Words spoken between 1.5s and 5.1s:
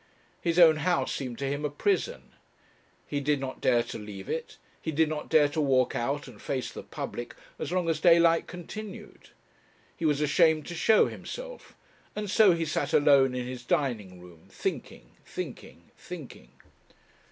a prison. He did not dare to leave it; he did